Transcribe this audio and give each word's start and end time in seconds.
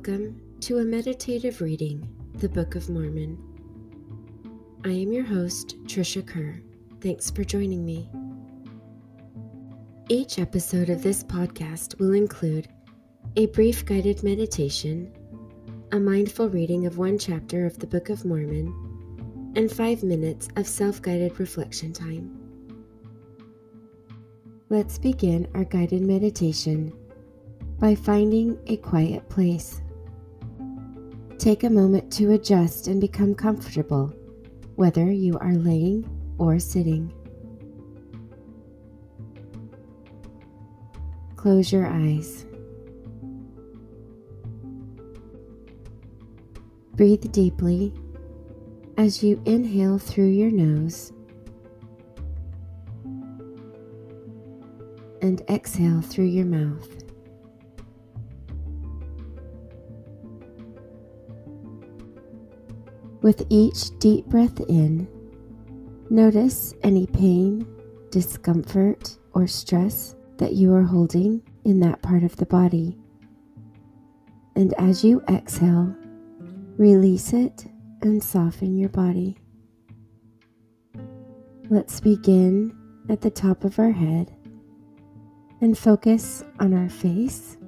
Welcome 0.00 0.40
to 0.60 0.78
a 0.78 0.82
meditative 0.82 1.60
reading, 1.60 2.08
the 2.36 2.48
Book 2.48 2.74
of 2.74 2.88
Mormon. 2.88 3.36
I 4.82 4.88
am 4.88 5.12
your 5.12 5.24
host, 5.24 5.76
Trisha 5.84 6.26
Kerr. 6.26 6.58
Thanks 7.02 7.30
for 7.30 7.44
joining 7.44 7.84
me. 7.84 8.08
Each 10.08 10.38
episode 10.38 10.88
of 10.88 11.02
this 11.02 11.22
podcast 11.22 11.98
will 11.98 12.14
include 12.14 12.66
a 13.36 13.44
brief 13.48 13.84
guided 13.84 14.22
meditation, 14.22 15.12
a 15.92 16.00
mindful 16.00 16.48
reading 16.48 16.86
of 16.86 16.96
one 16.96 17.18
chapter 17.18 17.66
of 17.66 17.78
the 17.78 17.86
Book 17.86 18.08
of 18.08 18.24
Mormon, 18.24 19.52
and 19.54 19.70
five 19.70 20.02
minutes 20.02 20.48
of 20.56 20.66
self 20.66 21.02
guided 21.02 21.38
reflection 21.38 21.92
time. 21.92 22.40
Let's 24.70 24.96
begin 24.96 25.46
our 25.52 25.64
guided 25.64 26.00
meditation 26.00 26.90
by 27.78 27.94
finding 27.94 28.58
a 28.66 28.78
quiet 28.78 29.28
place. 29.28 29.82
Take 31.40 31.64
a 31.64 31.70
moment 31.70 32.12
to 32.12 32.32
adjust 32.32 32.86
and 32.86 33.00
become 33.00 33.34
comfortable, 33.34 34.08
whether 34.76 35.10
you 35.10 35.38
are 35.38 35.54
laying 35.54 36.04
or 36.36 36.58
sitting. 36.58 37.10
Close 41.36 41.72
your 41.72 41.86
eyes. 41.86 42.44
Breathe 46.92 47.32
deeply 47.32 47.94
as 48.98 49.22
you 49.22 49.40
inhale 49.46 49.96
through 49.96 50.26
your 50.26 50.50
nose 50.50 51.10
and 55.22 55.40
exhale 55.48 56.02
through 56.02 56.26
your 56.26 56.44
mouth. 56.44 56.99
With 63.22 63.44
each 63.50 63.98
deep 63.98 64.26
breath 64.26 64.60
in, 64.60 65.06
notice 66.08 66.74
any 66.82 67.06
pain, 67.06 67.66
discomfort, 68.10 69.18
or 69.34 69.46
stress 69.46 70.14
that 70.38 70.54
you 70.54 70.72
are 70.74 70.82
holding 70.82 71.42
in 71.64 71.80
that 71.80 72.00
part 72.00 72.22
of 72.22 72.34
the 72.36 72.46
body. 72.46 72.96
And 74.56 74.72
as 74.78 75.04
you 75.04 75.22
exhale, 75.28 75.94
release 76.78 77.34
it 77.34 77.66
and 78.00 78.24
soften 78.24 78.78
your 78.78 78.88
body. 78.88 79.36
Let's 81.68 82.00
begin 82.00 82.74
at 83.10 83.20
the 83.20 83.30
top 83.30 83.64
of 83.64 83.78
our 83.78 83.92
head 83.92 84.34
and 85.60 85.76
focus 85.76 86.42
on 86.58 86.72
our 86.72 86.88
face, 86.88 87.58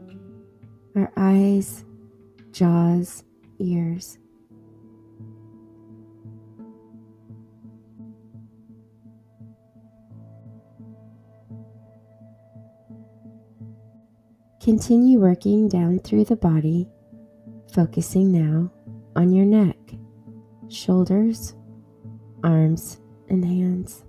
our 0.97 1.12
eyes, 1.17 1.84
jaws, 2.53 3.23
ears. 3.58 4.17
Continue 14.62 15.18
working 15.18 15.68
down 15.68 15.98
through 15.98 16.24
the 16.24 16.36
body, 16.36 16.86
focusing 17.74 18.30
now 18.30 18.70
on 19.16 19.32
your 19.32 19.44
neck, 19.44 19.77
shoulders, 20.68 21.56
arms, 22.44 23.00
and 23.28 23.44
hands. 23.44 24.05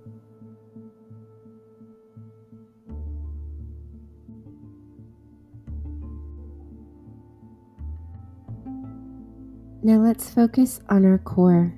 Now 9.82 9.98
let's 9.98 10.30
focus 10.30 10.78
on 10.88 11.04
our 11.04 11.18
core, 11.18 11.74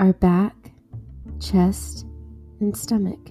our 0.00 0.12
back, 0.14 0.72
chest, 1.38 2.04
and 2.58 2.76
stomach. 2.76 3.30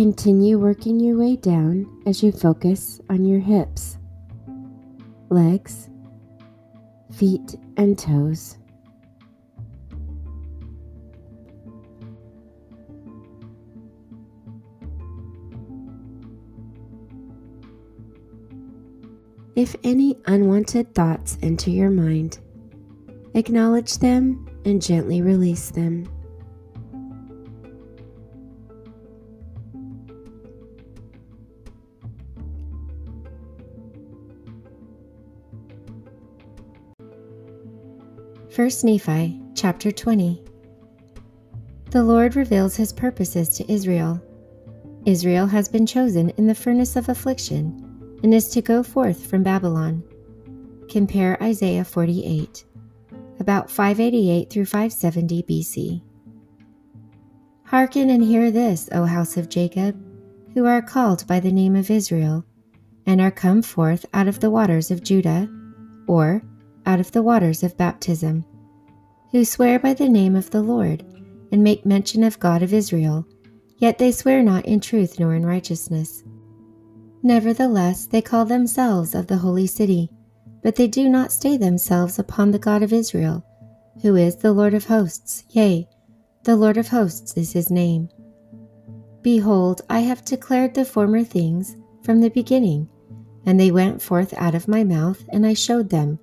Continue 0.00 0.58
working 0.58 0.98
your 0.98 1.18
way 1.18 1.36
down 1.36 1.86
as 2.06 2.22
you 2.22 2.32
focus 2.32 3.02
on 3.10 3.26
your 3.26 3.38
hips, 3.38 3.98
legs, 5.28 5.90
feet, 7.12 7.54
and 7.76 7.98
toes. 7.98 8.56
If 19.54 19.76
any 19.84 20.16
unwanted 20.24 20.94
thoughts 20.94 21.36
enter 21.42 21.68
your 21.68 21.90
mind, 21.90 22.38
acknowledge 23.34 23.98
them 23.98 24.48
and 24.64 24.80
gently 24.80 25.20
release 25.20 25.68
them. 25.70 26.08
First 38.50 38.82
Nephi 38.82 39.40
chapter 39.54 39.92
20 39.92 40.42
The 41.92 42.02
Lord 42.02 42.34
reveals 42.34 42.74
his 42.74 42.92
purposes 42.92 43.48
to 43.50 43.72
Israel. 43.72 44.20
Israel 45.06 45.46
has 45.46 45.68
been 45.68 45.86
chosen 45.86 46.30
in 46.30 46.48
the 46.48 46.54
furnace 46.54 46.96
of 46.96 47.08
affliction 47.08 48.18
and 48.24 48.34
is 48.34 48.48
to 48.48 48.60
go 48.60 48.82
forth 48.82 49.24
from 49.24 49.44
Babylon. 49.44 50.02
Compare 50.88 51.40
Isaiah 51.40 51.84
48, 51.84 52.64
about 53.38 53.70
588 53.70 54.50
through 54.50 54.66
570 54.66 55.42
BC. 55.44 56.02
Hearken 57.62 58.10
and 58.10 58.24
hear 58.24 58.50
this, 58.50 58.88
O 58.90 59.04
house 59.04 59.36
of 59.36 59.48
Jacob, 59.48 59.96
who 60.54 60.66
are 60.66 60.82
called 60.82 61.24
by 61.28 61.38
the 61.38 61.52
name 61.52 61.76
of 61.76 61.88
Israel, 61.88 62.44
and 63.06 63.20
are 63.20 63.30
come 63.30 63.62
forth 63.62 64.04
out 64.12 64.26
of 64.26 64.40
the 64.40 64.50
waters 64.50 64.90
of 64.90 65.04
Judah, 65.04 65.48
or 66.08 66.42
out 66.86 67.00
of 67.00 67.12
the 67.12 67.22
waters 67.22 67.62
of 67.62 67.76
baptism, 67.76 68.44
who 69.32 69.44
swear 69.44 69.78
by 69.78 69.94
the 69.94 70.08
name 70.08 70.34
of 70.34 70.50
the 70.50 70.62
Lord, 70.62 71.04
and 71.52 71.62
make 71.62 71.86
mention 71.86 72.22
of 72.22 72.38
God 72.40 72.62
of 72.62 72.74
Israel, 72.74 73.26
yet 73.78 73.98
they 73.98 74.12
swear 74.12 74.42
not 74.42 74.66
in 74.66 74.80
truth 74.80 75.18
nor 75.18 75.34
in 75.34 75.44
righteousness. 75.44 76.22
Nevertheless, 77.22 78.06
they 78.06 78.22
call 78.22 78.44
themselves 78.44 79.14
of 79.14 79.26
the 79.26 79.38
holy 79.38 79.66
city, 79.66 80.10
but 80.62 80.76
they 80.76 80.88
do 80.88 81.08
not 81.08 81.32
stay 81.32 81.56
themselves 81.56 82.18
upon 82.18 82.50
the 82.50 82.58
God 82.58 82.82
of 82.82 82.92
Israel, 82.92 83.44
who 84.02 84.16
is 84.16 84.36
the 84.36 84.52
Lord 84.52 84.74
of 84.74 84.86
hosts, 84.86 85.44
yea, 85.50 85.86
the 86.44 86.56
Lord 86.56 86.76
of 86.76 86.88
hosts 86.88 87.36
is 87.36 87.52
his 87.52 87.70
name. 87.70 88.08
Behold, 89.22 89.82
I 89.90 90.00
have 90.00 90.24
declared 90.24 90.74
the 90.74 90.84
former 90.84 91.22
things 91.22 91.76
from 92.02 92.20
the 92.20 92.30
beginning, 92.30 92.88
and 93.44 93.60
they 93.60 93.70
went 93.70 94.00
forth 94.00 94.32
out 94.34 94.54
of 94.54 94.68
my 94.68 94.82
mouth, 94.82 95.22
and 95.28 95.46
I 95.46 95.52
showed 95.54 95.90
them 95.90 96.18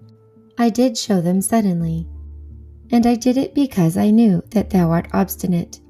I 0.60 0.70
did 0.70 0.98
show 0.98 1.22
them 1.22 1.42
suddenly. 1.42 2.08
And 2.92 3.06
I 3.06 3.16
did 3.16 3.38
it 3.38 3.54
because 3.54 3.96
I 3.98 4.10
knew 4.10 4.42
that 4.52 4.70
thou 4.70 4.90
art 4.90 5.08
obstinate, 5.14 5.82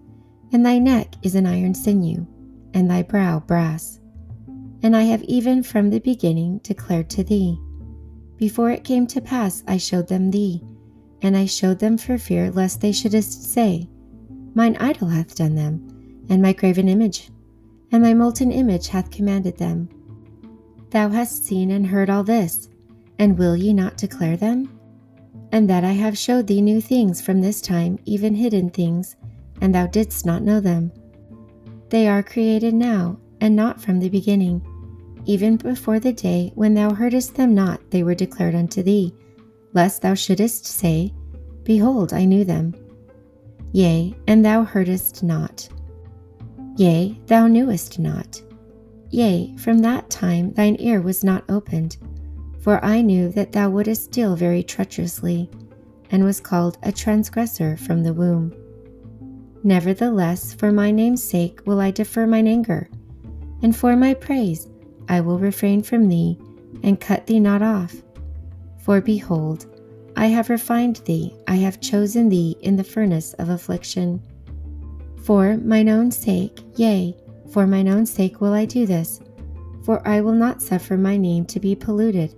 and 0.51 0.65
thy 0.65 0.79
neck 0.79 1.15
is 1.21 1.35
an 1.35 1.45
iron 1.45 1.73
sinew, 1.73 2.25
and 2.73 2.89
thy 2.89 3.03
brow 3.03 3.39
brass. 3.39 3.99
And 4.83 4.95
I 4.95 5.03
have 5.03 5.23
even 5.23 5.63
from 5.63 5.89
the 5.89 5.99
beginning 5.99 6.59
declared 6.63 7.09
to 7.11 7.23
thee. 7.23 7.59
Before 8.37 8.69
it 8.71 8.83
came 8.83 9.07
to 9.07 9.21
pass, 9.21 9.63
I 9.67 9.77
showed 9.77 10.07
them 10.07 10.31
thee, 10.31 10.61
and 11.21 11.37
I 11.37 11.45
showed 11.45 11.79
them 11.79 11.97
for 11.97 12.17
fear 12.17 12.51
lest 12.51 12.81
they 12.81 12.91
shouldest 12.91 13.43
say, 13.43 13.87
Mine 14.53 14.75
idol 14.79 15.07
hath 15.07 15.35
done 15.35 15.55
them, 15.55 16.25
and 16.29 16.41
my 16.41 16.51
graven 16.51 16.89
image, 16.89 17.29
and 17.91 18.03
my 18.03 18.13
molten 18.13 18.51
image 18.51 18.89
hath 18.89 19.11
commanded 19.11 19.57
them. 19.57 19.87
Thou 20.89 21.09
hast 21.09 21.45
seen 21.45 21.71
and 21.71 21.87
heard 21.87 22.09
all 22.09 22.23
this 22.23 22.69
and 23.19 23.37
will 23.37 23.55
ye 23.55 23.73
not 23.73 23.97
declare 23.97 24.37
them? 24.37 24.79
And 25.51 25.69
that 25.69 25.83
I 25.83 25.93
have 25.93 26.17
showed 26.17 26.47
thee 26.47 26.61
new 26.61 26.81
things 26.81 27.21
from 27.21 27.41
this 27.41 27.61
time, 27.61 27.99
even 28.05 28.35
hidden 28.35 28.69
things, 28.69 29.15
and 29.61 29.73
thou 29.73 29.87
didst 29.87 30.25
not 30.25 30.43
know 30.43 30.59
them. 30.59 30.91
They 31.89 32.07
are 32.07 32.21
created 32.21 32.73
now, 32.73 33.17
and 33.39 33.55
not 33.55 33.81
from 33.81 33.99
the 33.99 34.09
beginning. 34.09 34.65
Even 35.25 35.57
before 35.57 35.99
the 35.99 36.13
day 36.13 36.51
when 36.55 36.73
thou 36.73 36.93
heardest 36.93 37.35
them 37.35 37.55
not, 37.55 37.91
they 37.91 38.03
were 38.03 38.15
declared 38.15 38.55
unto 38.55 38.83
thee, 38.83 39.13
lest 39.73 40.01
thou 40.01 40.13
shouldest 40.13 40.65
say, 40.65 41.13
Behold, 41.63 42.13
I 42.13 42.25
knew 42.25 42.43
them. 42.43 42.73
Yea, 43.71 44.15
and 44.27 44.45
thou 44.45 44.63
heardest 44.63 45.23
not. 45.23 45.67
Yea, 46.77 47.19
thou 47.25 47.47
knewest 47.47 47.99
not. 47.99 48.41
Yea, 49.09 49.55
from 49.57 49.79
that 49.79 50.09
time 50.09 50.53
thine 50.53 50.75
ear 50.79 51.01
was 51.01 51.23
not 51.23 51.43
opened 51.49 51.97
for 52.61 52.83
I 52.83 53.01
knew 53.01 53.29
that 53.29 53.51
thou 53.51 53.69
wouldest 53.69 54.11
deal 54.11 54.35
very 54.35 54.63
treacherously, 54.63 55.49
and 56.11 56.23
was 56.23 56.39
called 56.39 56.77
a 56.83 56.91
transgressor 56.91 57.77
from 57.77 58.03
the 58.03 58.13
womb. 58.13 58.53
Nevertheless, 59.63 60.53
for 60.53 60.71
my 60.71 60.91
name's 60.91 61.23
sake 61.23 61.61
will 61.65 61.79
I 61.79 61.91
defer 61.91 62.25
mine 62.27 62.47
anger, 62.47 62.89
and 63.61 63.75
for 63.75 63.95
my 63.95 64.13
praise 64.13 64.67
I 65.09 65.21
will 65.21 65.39
refrain 65.39 65.81
from 65.81 66.07
thee, 66.07 66.37
and 66.83 66.99
cut 66.99 67.25
thee 67.27 67.39
not 67.39 67.61
off. 67.61 67.95
For 68.79 69.01
behold, 69.01 69.65
I 70.15 70.27
have 70.27 70.49
refined 70.49 70.97
thee, 71.05 71.33
I 71.47 71.55
have 71.55 71.81
chosen 71.81 72.29
thee 72.29 72.55
in 72.61 72.75
the 72.75 72.83
furnace 72.83 73.33
of 73.33 73.49
affliction. 73.49 74.21
For 75.23 75.57
mine 75.57 75.89
own 75.89 76.11
sake, 76.11 76.61
yea, 76.75 77.15
for 77.51 77.67
mine 77.67 77.87
own 77.87 78.05
sake 78.05 78.39
will 78.41 78.53
I 78.53 78.65
do 78.65 78.85
this, 78.85 79.19
for 79.83 80.05
I 80.07 80.21
will 80.21 80.33
not 80.33 80.61
suffer 80.61 80.97
my 80.97 81.17
name 81.17 81.45
to 81.45 81.59
be 81.59 81.75
polluted, 81.75 82.33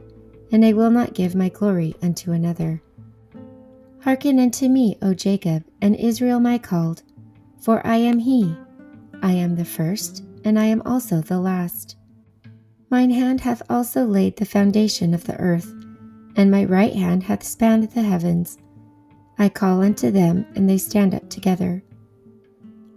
and 0.51 0.65
I 0.65 0.73
will 0.73 0.91
not 0.91 1.13
give 1.13 1.35
my 1.35 1.49
glory 1.49 1.95
unto 2.01 2.31
another. 2.31 2.81
Hearken 4.01 4.39
unto 4.39 4.69
me, 4.69 4.97
O 5.01 5.13
Jacob, 5.13 5.63
and 5.81 5.95
Israel 5.95 6.39
my 6.39 6.57
called, 6.57 7.03
for 7.59 7.85
I 7.85 7.97
am 7.97 8.19
he. 8.19 8.55
I 9.21 9.33
am 9.33 9.55
the 9.55 9.65
first, 9.65 10.23
and 10.45 10.57
I 10.57 10.65
am 10.65 10.81
also 10.85 11.21
the 11.21 11.39
last. 11.39 11.97
Mine 12.89 13.11
hand 13.11 13.41
hath 13.41 13.61
also 13.69 14.05
laid 14.05 14.37
the 14.37 14.45
foundation 14.45 15.13
of 15.13 15.25
the 15.25 15.37
earth, 15.37 15.71
and 16.35 16.49
my 16.49 16.63
right 16.63 16.93
hand 16.93 17.23
hath 17.23 17.43
spanned 17.43 17.91
the 17.91 18.01
heavens. 18.01 18.57
I 19.37 19.49
call 19.49 19.81
unto 19.81 20.11
them, 20.11 20.45
and 20.55 20.69
they 20.69 20.77
stand 20.77 21.13
up 21.13 21.29
together. 21.29 21.83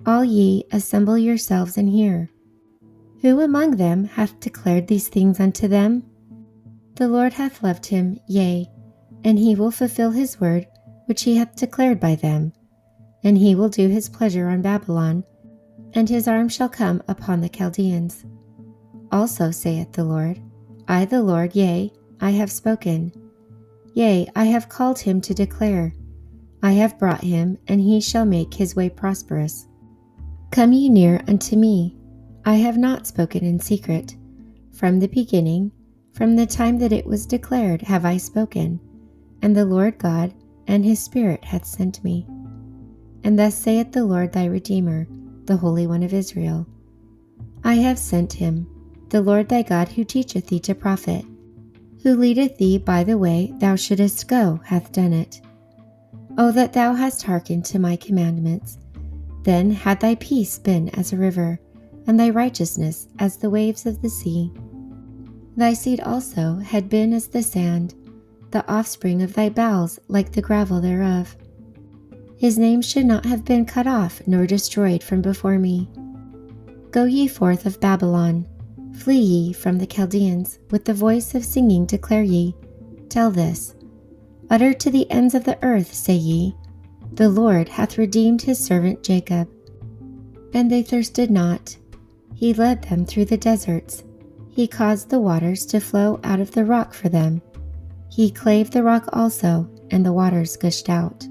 All 0.06 0.24
ye 0.24 0.64
assemble 0.72 1.18
yourselves 1.18 1.76
and 1.76 1.88
hear. 1.88 2.30
Who 3.20 3.40
among 3.40 3.76
them 3.76 4.04
hath 4.04 4.40
declared 4.40 4.88
these 4.88 5.08
things 5.08 5.38
unto 5.38 5.68
them? 5.68 6.04
The 6.96 7.08
Lord 7.08 7.32
hath 7.34 7.62
loved 7.62 7.86
him, 7.86 8.18
yea, 8.26 8.70
and 9.24 9.38
he 9.38 9.54
will 9.54 9.70
fulfill 9.70 10.10
his 10.10 10.40
word 10.40 10.66
which 11.06 11.22
he 11.22 11.36
hath 11.36 11.56
declared 11.56 11.98
by 11.98 12.14
them 12.14 12.52
and 13.24 13.38
he 13.38 13.54
will 13.54 13.68
do 13.68 13.88
his 13.88 14.08
pleasure 14.08 14.48
on 14.48 14.62
Babylon, 14.62 15.24
and 15.94 16.08
his 16.08 16.26
arm 16.26 16.48
shall 16.48 16.68
come 16.68 17.02
upon 17.08 17.40
the 17.40 17.48
Chaldeans. 17.48 18.24
Also 19.10 19.50
saith 19.50 19.92
the 19.92 20.04
Lord, 20.04 20.40
I 20.88 21.04
the 21.04 21.22
Lord, 21.22 21.54
yea, 21.54 21.92
I 22.20 22.30
have 22.30 22.50
spoken. 22.50 23.12
Yea, 23.94 24.26
I 24.34 24.44
have 24.46 24.68
called 24.68 24.98
him 24.98 25.20
to 25.20 25.34
declare. 25.34 25.94
I 26.62 26.72
have 26.72 26.98
brought 26.98 27.22
him, 27.22 27.58
and 27.68 27.80
he 27.80 28.00
shall 28.00 28.24
make 28.24 28.54
his 28.54 28.74
way 28.74 28.88
prosperous. 28.88 29.66
Come 30.50 30.72
ye 30.72 30.88
near 30.88 31.22
unto 31.28 31.56
me. 31.56 31.96
I 32.44 32.54
have 32.54 32.76
not 32.76 33.06
spoken 33.06 33.44
in 33.44 33.60
secret. 33.60 34.16
From 34.72 34.98
the 34.98 35.08
beginning, 35.08 35.72
from 36.12 36.36
the 36.36 36.46
time 36.46 36.78
that 36.78 36.92
it 36.92 37.06
was 37.06 37.26
declared, 37.26 37.82
have 37.82 38.04
I 38.04 38.16
spoken, 38.16 38.80
and 39.40 39.56
the 39.56 39.64
Lord 39.64 39.98
God 39.98 40.32
and 40.66 40.84
his 40.84 41.00
Spirit 41.00 41.44
hath 41.44 41.64
sent 41.64 42.04
me. 42.04 42.26
And 43.24 43.38
thus 43.38 43.54
saith 43.54 43.92
the 43.92 44.04
Lord 44.04 44.32
thy 44.32 44.44
Redeemer, 44.44 45.06
the 45.44 45.56
Holy 45.56 45.86
One 45.86 46.02
of 46.02 46.14
Israel 46.14 46.66
I 47.64 47.74
have 47.74 47.98
sent 47.98 48.32
him, 48.32 48.66
the 49.08 49.22
Lord 49.22 49.48
thy 49.48 49.62
God, 49.62 49.88
who 49.88 50.04
teacheth 50.04 50.48
thee 50.48 50.60
to 50.60 50.74
profit, 50.74 51.24
who 52.02 52.16
leadeth 52.16 52.58
thee 52.58 52.78
by 52.78 53.04
the 53.04 53.18
way 53.18 53.54
thou 53.58 53.76
shouldest 53.76 54.26
go, 54.28 54.60
hath 54.64 54.92
done 54.92 55.12
it. 55.12 55.40
O 56.36 56.50
that 56.52 56.72
thou 56.72 56.94
hadst 56.94 57.22
hearkened 57.22 57.64
to 57.66 57.78
my 57.78 57.96
commandments! 57.96 58.78
Then 59.44 59.70
had 59.70 60.00
thy 60.00 60.14
peace 60.16 60.58
been 60.58 60.88
as 60.90 61.12
a 61.12 61.16
river, 61.16 61.60
and 62.06 62.18
thy 62.18 62.30
righteousness 62.30 63.08
as 63.18 63.36
the 63.36 63.50
waves 63.50 63.86
of 63.86 64.02
the 64.02 64.08
sea. 64.08 64.52
Thy 65.56 65.74
seed 65.74 66.00
also 66.00 66.56
had 66.56 66.88
been 66.88 67.12
as 67.12 67.28
the 67.28 67.42
sand, 67.42 67.94
the 68.50 68.66
offspring 68.70 69.22
of 69.22 69.34
thy 69.34 69.48
bowels 69.48 69.98
like 70.08 70.32
the 70.32 70.42
gravel 70.42 70.80
thereof 70.80 71.36
his 72.42 72.58
name 72.58 72.82
should 72.82 73.06
not 73.06 73.24
have 73.24 73.44
been 73.44 73.64
cut 73.64 73.86
off 73.86 74.20
nor 74.26 74.48
destroyed 74.48 75.00
from 75.00 75.22
before 75.22 75.60
me. 75.60 75.88
Go 76.90 77.04
ye 77.04 77.28
forth 77.28 77.66
of 77.66 77.78
Babylon, 77.78 78.48
flee 78.92 79.20
ye 79.20 79.52
from 79.52 79.78
the 79.78 79.86
Chaldeans, 79.86 80.58
with 80.68 80.84
the 80.84 80.92
voice 80.92 81.36
of 81.36 81.44
singing 81.44 81.86
declare 81.86 82.24
ye, 82.24 82.52
tell 83.08 83.30
this. 83.30 83.76
Utter 84.50 84.74
to 84.74 84.90
the 84.90 85.08
ends 85.08 85.36
of 85.36 85.44
the 85.44 85.56
earth, 85.64 85.94
say 85.94 86.16
ye, 86.16 86.56
The 87.12 87.28
Lord 87.28 87.68
hath 87.68 87.96
redeemed 87.96 88.42
his 88.42 88.58
servant 88.58 89.04
Jacob. 89.04 89.48
And 90.52 90.68
they 90.68 90.82
thirsted 90.82 91.30
not. 91.30 91.76
He 92.34 92.52
led 92.52 92.82
them 92.82 93.06
through 93.06 93.26
the 93.26 93.36
deserts. 93.36 94.02
He 94.52 94.68
caused 94.68 95.08
the 95.08 95.18
waters 95.18 95.64
to 95.66 95.80
flow 95.80 96.20
out 96.22 96.38
of 96.38 96.50
the 96.52 96.64
rock 96.64 96.92
for 96.92 97.08
them. 97.08 97.40
He 98.10 98.30
clave 98.30 98.70
the 98.70 98.82
rock 98.82 99.08
also, 99.12 99.68
and 99.90 100.04
the 100.04 100.12
waters 100.12 100.58
gushed 100.58 100.90
out. 100.90 101.26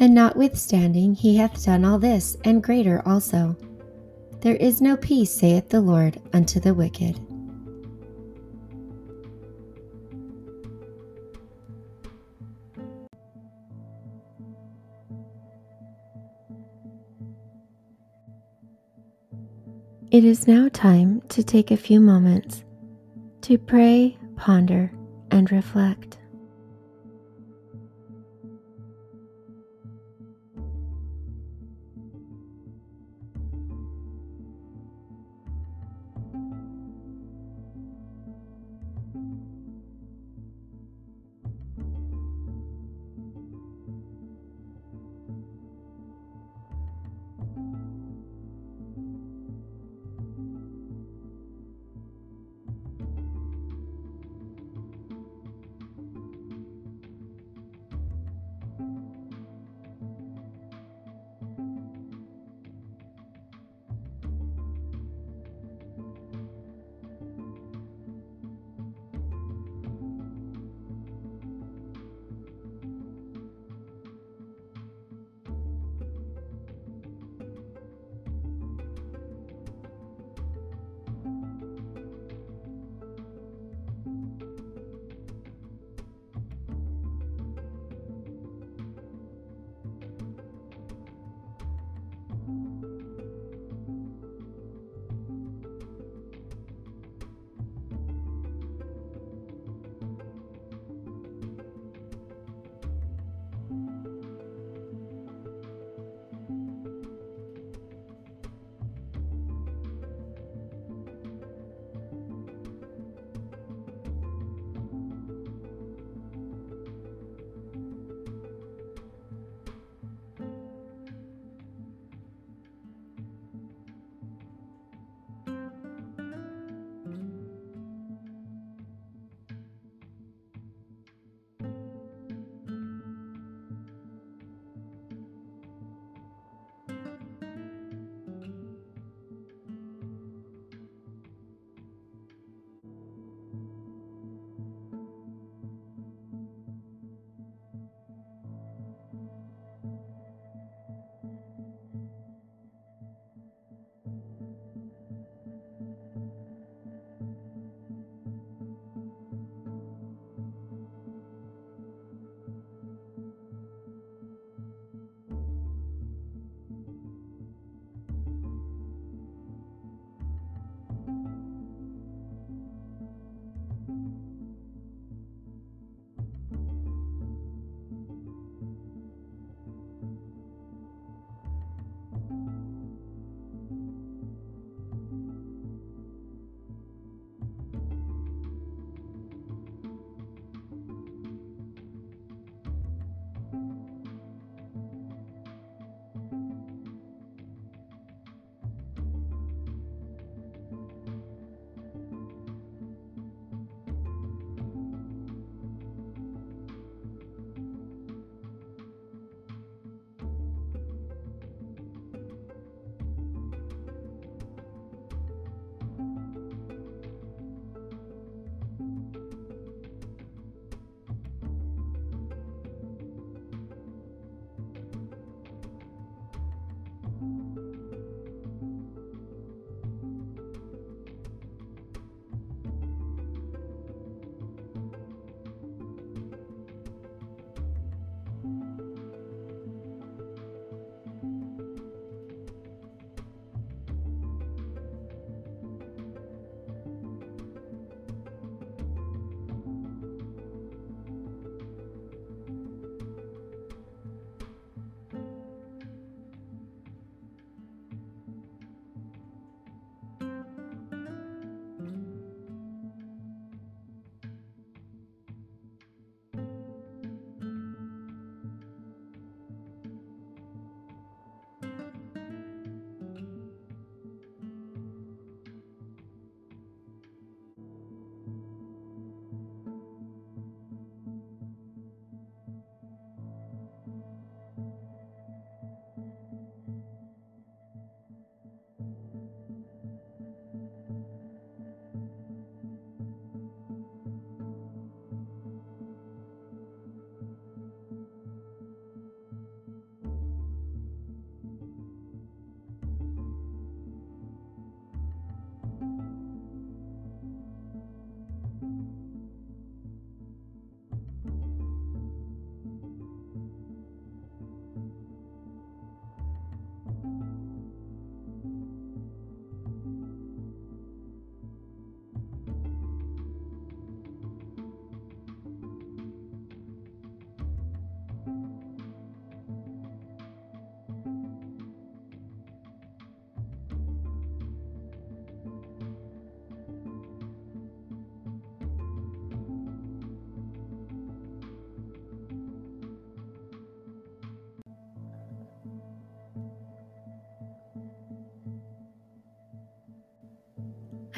And 0.00 0.14
notwithstanding 0.14 1.14
he 1.14 1.36
hath 1.36 1.64
done 1.64 1.84
all 1.84 2.00
this, 2.00 2.36
and 2.44 2.62
greater 2.62 3.00
also. 3.06 3.56
There 4.40 4.56
is 4.56 4.80
no 4.80 4.96
peace, 4.96 5.30
saith 5.30 5.68
the 5.68 5.80
Lord, 5.80 6.20
unto 6.32 6.58
the 6.58 6.74
wicked. 6.74 7.20
It 20.10 20.24
is 20.24 20.48
now 20.48 20.68
time 20.72 21.20
to 21.28 21.42
take 21.42 21.70
a 21.70 21.76
few 21.76 22.00
moments 22.00 22.64
to 23.42 23.58
pray, 23.58 24.16
ponder, 24.36 24.90
and 25.30 25.52
reflect. 25.52 26.17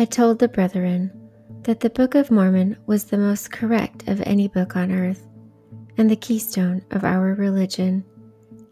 I 0.00 0.06
told 0.06 0.38
the 0.38 0.48
brethren 0.48 1.10
that 1.64 1.80
the 1.80 1.90
Book 1.90 2.14
of 2.14 2.30
Mormon 2.30 2.78
was 2.86 3.04
the 3.04 3.18
most 3.18 3.52
correct 3.52 4.08
of 4.08 4.22
any 4.24 4.48
book 4.48 4.74
on 4.74 4.90
earth 4.90 5.28
and 5.98 6.10
the 6.10 6.16
keystone 6.16 6.80
of 6.90 7.04
our 7.04 7.34
religion, 7.34 8.02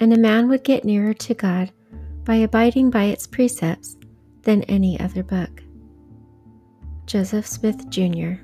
and 0.01 0.15
a 0.15 0.19
man 0.19 0.49
would 0.49 0.65
get 0.65 0.87
nearer 0.87 1.13
to 1.13 1.35
God 1.35 1.71
by 2.25 2.37
abiding 2.37 2.89
by 2.89 3.05
its 3.05 3.27
precepts 3.27 3.99
than 4.45 4.63
any 4.63 4.99
other 4.99 5.23
book. 5.23 5.63
Joseph 7.05 7.47
Smith, 7.47 7.91
Jr. 7.91 8.37